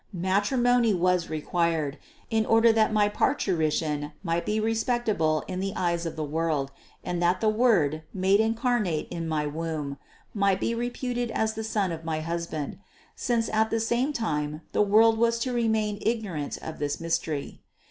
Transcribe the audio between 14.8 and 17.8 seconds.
world was to remain ignorant of this mystery.